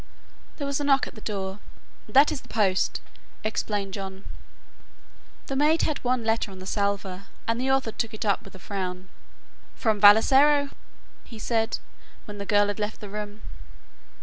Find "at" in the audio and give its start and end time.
1.05-1.13